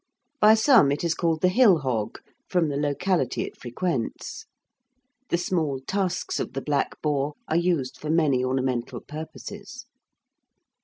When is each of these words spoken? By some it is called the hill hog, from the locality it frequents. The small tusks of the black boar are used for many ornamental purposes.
By 0.39 0.55
some 0.55 0.91
it 0.91 1.03
is 1.03 1.13
called 1.13 1.41
the 1.41 1.47
hill 1.47 1.77
hog, 1.77 2.17
from 2.49 2.69
the 2.69 2.75
locality 2.75 3.43
it 3.43 3.55
frequents. 3.55 4.47
The 5.29 5.37
small 5.37 5.79
tusks 5.81 6.39
of 6.39 6.53
the 6.53 6.61
black 6.63 6.99
boar 7.03 7.35
are 7.47 7.55
used 7.55 7.99
for 7.99 8.09
many 8.09 8.43
ornamental 8.43 9.01
purposes. 9.01 9.85